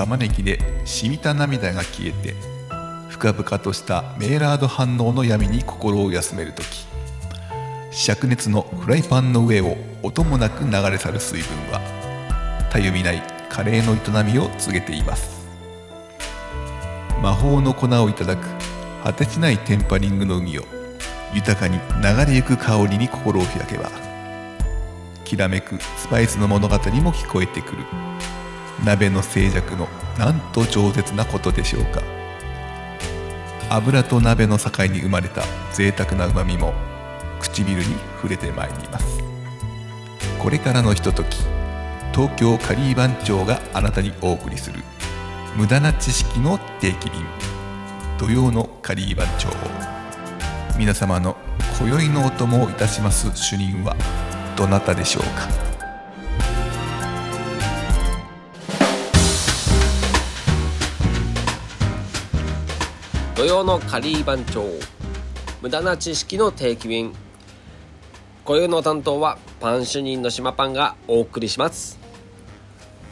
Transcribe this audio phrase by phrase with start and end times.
[0.00, 2.34] 玉ねぎで染みた涙が消えて
[3.10, 6.86] 深々としたメーラード反応の闇に心を休める時
[7.92, 11.82] 灼熱のフライパンの上を音もなく流れ去る水分は
[12.72, 15.46] たゆみないカレーの営みを告げています。
[17.20, 18.46] 魔法の粉をいただく
[19.04, 20.62] 果てしないテンパリングの海を
[21.34, 23.90] 豊かに流れゆく香りに心を開けば
[25.26, 27.84] きらめくスパイスの物語も聞こえてくる。
[28.84, 32.02] 鍋の静寂のなんと饒舌なことでしょうか。
[33.68, 35.42] 油と鍋の境に生まれた
[35.72, 36.74] 贅沢なうまみも
[37.40, 37.84] 唇に
[38.16, 39.22] 触れてまいります。
[40.38, 41.36] これからのひととき
[42.12, 44.80] 東京カリー番長があなたにお送りする
[45.56, 47.24] 無駄な知識の定期便
[48.18, 49.48] 土曜のカリー番長
[50.78, 51.36] 皆様の
[51.78, 53.94] 今宵のお供をいたします主任は
[54.56, 55.69] どなたでしょうか。
[63.40, 64.66] 土曜のカリー番長。
[65.62, 67.14] 無駄な知識の定期便。
[68.44, 71.98] 今宵の担当はパン主任の島パンがお送りします。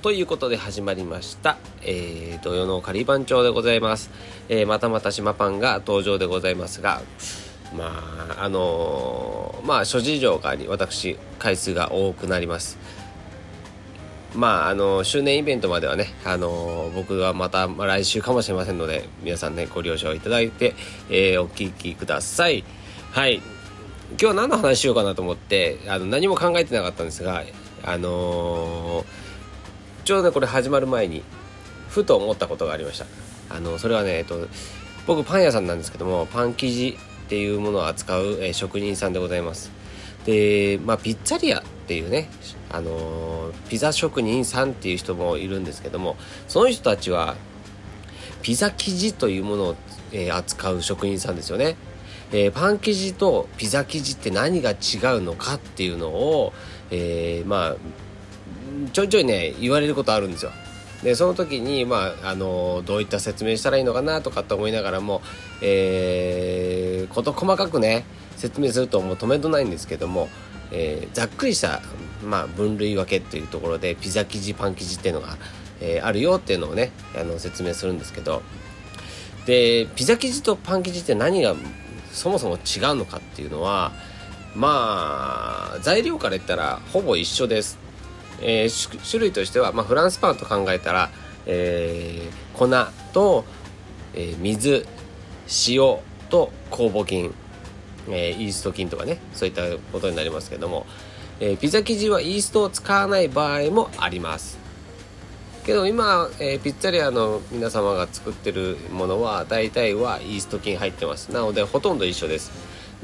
[0.00, 4.08] ということで始まりました、えー、土曜のカリー番長でございます、
[4.48, 7.02] えー、またまた島パンが登場でございますが
[7.76, 7.92] ま
[8.38, 12.78] ああのー、まあ諸事情があり私回数が多くなります。
[14.34, 20.74] まああの周年イベントまではねあの僕はまた来週かもしれませんので皆さんねご了承いただいて、
[21.08, 22.64] えー、お聞きください。
[23.12, 23.40] はい。
[24.10, 27.42] 今日は何の話しようかなと思ってあの何も考えてなかったんですが
[27.84, 29.04] あのー、
[30.04, 31.22] ちょうどねこれ始まる前に
[31.88, 33.06] ふと思ったことがありました。
[33.50, 34.46] あのそれはねえっと
[35.06, 39.70] 僕パン屋さんなんですけどもパン生地っていうものを扱う、えー、職人さんでございます。
[40.24, 42.28] でまあピッツァリアっていうね
[42.70, 46.16] あのピザ職人さんっていう人もいるんですけども
[46.48, 47.36] その人たちは
[48.42, 49.76] ピザ生地というものを、
[50.12, 51.76] えー、扱う職人さんですよね。
[52.30, 54.76] えー、パン生地とピザ生地って何が違う
[55.22, 56.52] のかっていうのを、
[56.90, 57.76] えー、まあ
[58.92, 60.50] ちょいちょいね言われることあるんですよ。
[61.04, 65.20] でその時に、まあ、あのどういった説明したらいいのかなとかって思いながらも、
[65.60, 68.06] えー、事細かくね
[68.36, 70.30] 説明するともう止めどないんですけども、
[70.72, 71.82] えー、ざっくりした、
[72.24, 75.36] まあ、分類分けっていうところでピザ生地パン生地っていうのが、
[75.82, 78.42] えー、あるよっていうのをねあの説明するんですけど
[79.44, 81.54] でピザ生地とパン生地って何が
[82.12, 83.92] そもそも違うのかっていうのは
[84.54, 87.83] まあ材料から言ったらほぼ一緒です。
[88.40, 91.10] えー、種類としては、まあ、フランスパンと考えたら、
[91.46, 92.68] えー、粉
[93.12, 93.44] と、
[94.14, 94.86] えー、水
[95.68, 95.98] 塩
[96.30, 97.34] と酵母菌
[98.08, 99.62] え、イースト菌とかねそういった
[99.92, 100.86] ことになりますけども、
[101.40, 104.58] え、ピザ生地はイーストを使わない場合もあります。
[105.64, 111.32] けど今、えー、ピッツァリアの皆様が作ってるものは大体はイースト菌入ってます。
[111.32, 112.52] なのでほとんど一緒です。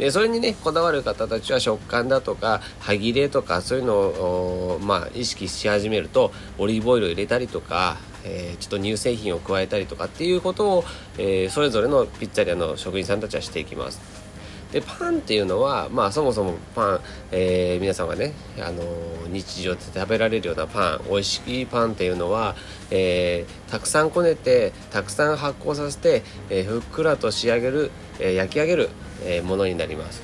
[0.00, 10.84] でそれにねこだわる方たちは食感だとか歯切れとかそういうのをまあ意識し始めるとオリーブオイルを入れたりとかえー、ちょっと乳製品を加えたりとかっていうことを、
[11.16, 14.29] えー、それぞれのピッツァリアの職員さんたちはしていきます。
[14.72, 17.00] でパンっていうのはまあそもそもパン、
[17.32, 22.54] えー、皆さんがね、あのー、日常で食べられるようなパン美味しいパンっていうのは、
[22.90, 28.90] えー、たくさんこねてたくさん発酵させて、えふっくらと仕上げる、え焼き上げる、
[29.24, 30.22] えものになります。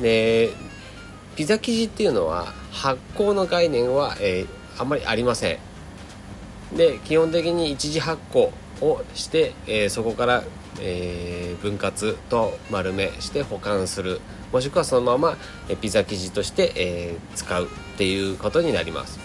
[0.00, 0.50] で
[1.34, 4.46] ピザ生地っていうのは発酵の概念は、え
[4.78, 5.58] あんまりありません。
[6.76, 8.50] で基本的に一次発酵
[8.80, 10.44] をして、えそこから
[10.80, 14.20] えー、分割と丸めして保管する。
[14.52, 15.36] もしくはそのまま
[15.80, 19.18] ピザ生地として、え、使うっていうことになります。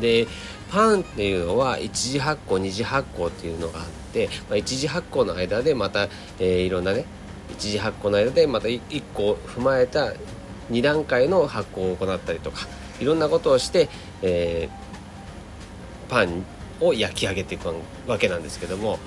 [0.00, 0.26] で
[0.70, 6.08] パンっていうのは一次発酵二次発酵っていうのがあって、まあ、一次発酵の間でまた、
[6.40, 7.04] え、いろんなね
[7.52, 10.12] 一次発酵の間でまた1個踏まえた
[10.70, 12.66] 2段階の発酵を行ったりとか
[12.98, 13.88] いろんなことをして、
[14.22, 16.44] えー、パン
[16.80, 17.68] を焼き上げていく
[18.06, 18.98] わけなんですけども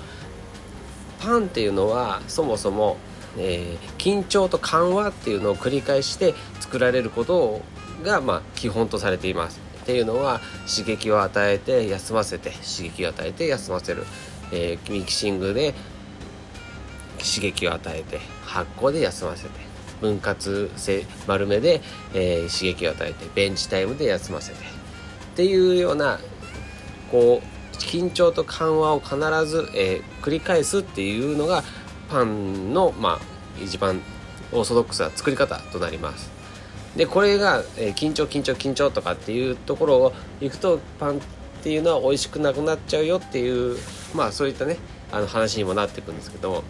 [1.20, 2.96] パンっていうのはそもそも、
[3.36, 7.60] えー、緊張と緩和っていうのを繰り返して作られること
[8.02, 9.60] が、まあ、基本とされています。
[9.82, 10.40] っていうのは
[10.72, 14.04] 刺激を与えて休ませて刺激を与えて休ませる、
[14.52, 15.74] えー、ミキシングで
[17.18, 19.50] 刺激を与えて発酵で休ませて
[20.00, 21.80] 分割性丸めで、
[22.14, 26.20] えー、刺激を与えてベンチタイムで休ませてっていうような
[27.10, 27.49] こう
[27.80, 29.16] 緊張と緩和を必
[29.46, 31.64] ず、えー、繰り返すっていうのが
[32.08, 33.20] パンの、まあ、
[33.62, 34.00] 一番
[34.52, 36.30] オーソドックスな作り方となります。
[36.96, 41.20] でこれが、えー、緊張緊張緊張とかっていうところをいくとパンっ
[41.62, 43.76] ていうのは美味しくなくなっちゃうよっていう
[44.14, 44.76] まあそういったね
[45.12, 46.64] あの話にもなっていくんですけども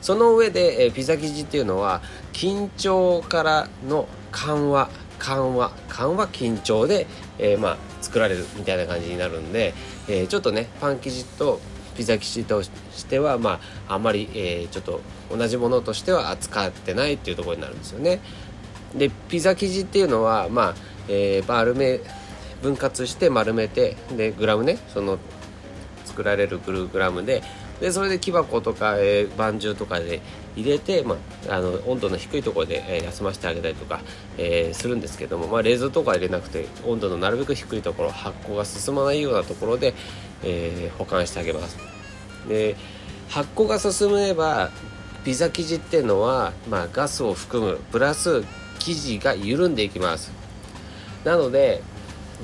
[0.00, 2.02] その上で、えー、ピザ生地っていうのは
[2.32, 7.06] 緊張からの緩和緩和緩和緊張で、
[7.38, 7.76] えー、まあ
[8.08, 9.74] 作られるみたいな感じになるんで、
[10.08, 11.60] えー、ちょっとねパン生地と
[11.94, 12.70] ピザ生地とし
[13.06, 15.00] てはまああんまり、えー、ちょっと
[15.30, 18.20] 同じものとしては扱ってないっていうところになるんですよね。
[18.96, 20.74] でピザ生地っていうのはまあ、
[21.08, 22.00] えー、丸め
[22.62, 25.18] 分割して丸めてでグラムねその
[26.06, 27.42] 作られるグラムで
[27.80, 30.20] でそれで木箱とか、えー、晩中とかで
[30.56, 31.16] 入れて、ま
[31.48, 34.00] あ、あの温度の低いところで、えー、休ませてあげたりとか、
[34.36, 39.94] えー、するんですけども、まあ、冷蔵とか入れなくて温度のなるべく低いところ発酵が進まないようなところで、
[40.42, 41.76] え保管してあげます。
[42.48, 42.76] で
[43.28, 44.70] 発酵が進めば
[45.24, 48.44] ピザ生地っていうのは、まあ、ガスを含むプラス
[48.78, 50.32] 生地が緩んでいきます
[51.24, 51.82] なので、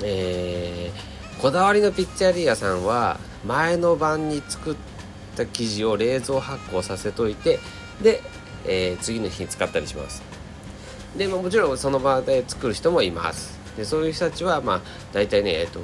[0.03, 4.94] えー、こだわりのピッツァリアさんは前の晩に作った
[5.35, 7.59] た生地を冷蔵発酵させといて
[8.01, 8.21] で、
[8.65, 10.23] えー、次の日に使ったりします。
[11.17, 13.57] でもちろんその場で作る人もいます。
[13.77, 14.81] でそういう人たちはまあ
[15.13, 15.79] 大体ねえっ、ー、と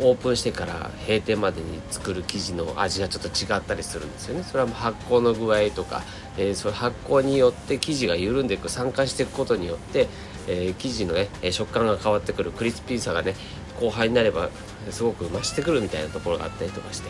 [0.00, 4.42] オープンしてから閉店までに作る生地の味がちょっと違ったりするんですよね。
[4.44, 6.02] それはもう発酵の具合とか、
[6.36, 10.08] えー、その発酵によって生地が緩んでいく酸化していくことによって、
[10.48, 13.34] えー、生地のね食感が変わってくるクリスピーさがね
[13.80, 14.50] 後半になれば
[14.90, 17.08] すごく増してくるみたいなところがあったりとかして、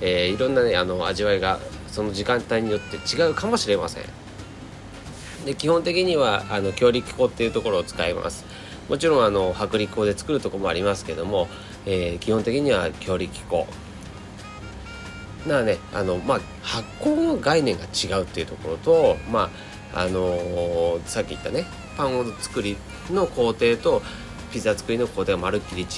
[0.00, 1.58] えー、いろんなねあの味わいが
[1.88, 4.04] その時間帯によって違うかもしれません。
[5.44, 8.44] で基本的にはあの強力粉っていうところを使います。
[8.88, 11.48] もちろんあの薄力粉で作るとこもありますけども、
[11.84, 13.66] えー、基本的には強力粉。
[15.46, 19.50] なねあの、まあ、発酵の概念が違うっていうところと、ま
[19.94, 21.64] ああのー、さっき言ったね
[21.96, 22.76] パンを作り
[23.10, 24.02] の工程と
[24.52, 25.88] ピザ作りの工程がまるっきり違う。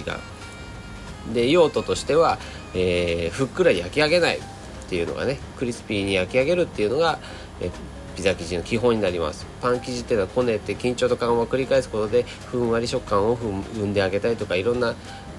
[1.33, 2.39] で用途としては、
[2.75, 4.41] えー、ふっくら焼き上げないっ
[4.89, 7.19] ていうのがねクリスピーに焼き上げるっていうのが、
[7.61, 7.71] えー
[8.17, 9.47] ピザ生地の基本になります。
[9.63, 14.95] パン生地っていうのはこねて緊張と緩和を繰り返すことでふんわり食感を生んであげたりとかいろんな、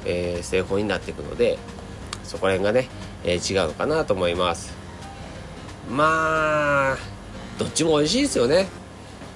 [0.06, 1.60] えー、製法になっていくので
[2.24, 2.88] そこら辺がね、
[3.24, 4.74] えー、違うのかなと思います。
[5.90, 6.98] まあ
[7.60, 8.81] どっちも美味しいですよね。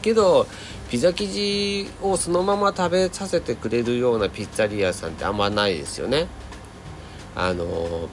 [0.05, 0.47] けど
[0.89, 6.27] ピザ生地をそのまま食べさせてくれるようなピッツァリアさんってあんまないですよね。
[7.35, 8.07] あの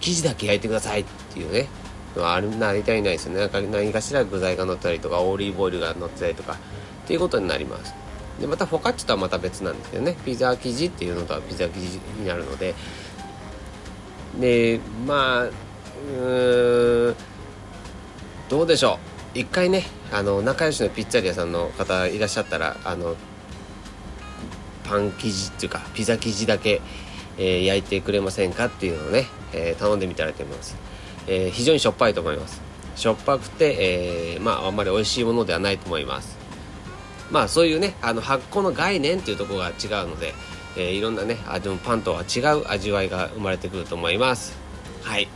[0.00, 1.68] 生地だけ焼いてくださいっていうね
[2.16, 3.40] あるなりたいないですよね。
[3.40, 6.56] なんか何かしら具材が乗ったりとかオリーブオイルが乗ってたりとかっ
[7.06, 7.94] ていうことになります。
[8.40, 10.16] でまたフォカッチとはまた別なんですけどね。
[10.24, 12.74] ピザ生地っていうのとはピザ生地になるので。
[14.40, 17.14] でまあうーん
[18.48, 18.98] どうでしょ
[19.34, 19.38] う。
[19.38, 23.16] 一回ねあの仲良しのピッツァリアさんの方いらっしゃったらあの
[24.84, 26.80] パン生地っていうかピザ生地だけ、
[27.36, 30.76] えー、焼いてくれませんかっていうのをね、えー、頼んでみたらと思います。
[31.26, 32.62] えー、非常にしょっぱいと思います。
[32.96, 36.38] しょっぱくて、えー、まああんまり美味しいものではないと思います。
[37.30, 39.72] まあそういうねあの発酵の概念っていうところが違
[40.04, 40.32] うので、
[40.76, 44.56] えー、いろんなね味もパンとは違う味わいが生まれてくると思います。
[45.02, 45.28] はい。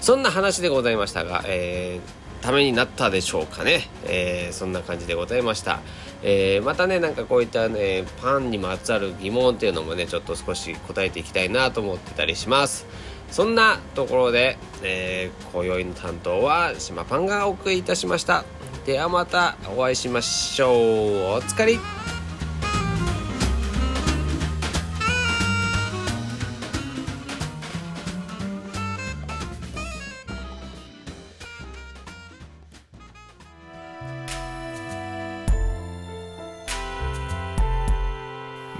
[0.00, 5.80] そんな話でございましたが、えー、ためになったでしょうかね、えー、そんな感じでございました、
[6.22, 12.86] えー、またねなんかこういったねパンにまつわる疑問っていうのもねちょっと少し答えていきたいなと思ってたりします。
[13.30, 18.44] そんなところで、えー、今宵の担当は島パンがお送りいたしました。
[18.84, 21.36] ではまたお会いしましょう。
[21.36, 21.78] おつかり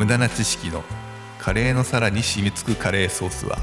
[0.00, 0.82] 無駄な知識の
[1.38, 3.58] カレーの皿に染みつくカレーソースは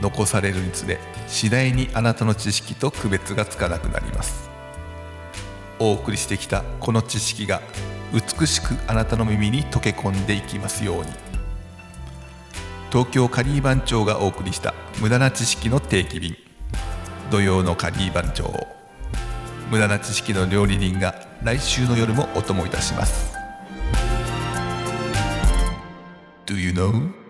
[0.00, 0.98] 残されるにつれ
[1.28, 4.50] 次第にあなたの知識と区別がつかなくなります。
[5.78, 7.62] お送りしてきたこの知識が
[8.12, 11.12] 美しくあなたの耳に溶け込んでいきますように。
[12.90, 16.36] 東京カリー番長がお送りした無駄な知識の定期便。
[17.30, 18.66] 土曜のカリー番長
[19.70, 23.35] 無駄な知識の料理人が来週の夜もお供いたします。
[26.46, 27.25] Do you know?